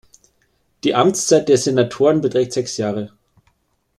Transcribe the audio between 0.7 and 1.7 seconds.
Die Amtszeit der